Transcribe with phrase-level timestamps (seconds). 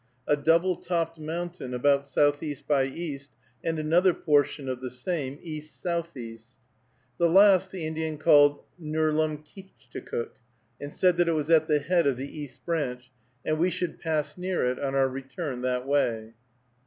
[0.27, 3.29] A double topped mountain, about southeast by east,
[3.63, 6.55] and another portion of the same, east southeast.
[7.19, 10.31] The last the Indian called Nerlumskeechticook,
[10.81, 13.11] and said that it was at the head of the East Branch,
[13.45, 16.33] and we should pass near it on our return that way.